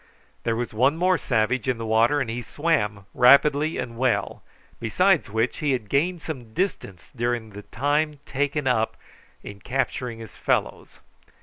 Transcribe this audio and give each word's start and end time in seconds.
There 0.45 0.55
was 0.55 0.73
one 0.73 0.97
more 0.97 1.19
savage 1.19 1.67
in 1.69 1.77
the 1.77 1.85
water, 1.85 2.19
and 2.19 2.27
he 2.27 2.41
swam 2.41 3.05
rapidly 3.13 3.77
and 3.77 3.99
well, 3.99 4.41
besides 4.79 5.29
which, 5.29 5.57
he 5.59 5.73
had 5.73 5.89
gained 5.89 6.23
some 6.23 6.55
distance 6.55 7.11
during 7.15 7.51
the 7.51 7.61
time 7.61 8.17
taken 8.25 8.65
up 8.65 8.97
in 9.43 9.59
capturing 9.59 10.17
his 10.17 10.35
fellows. 10.35 11.01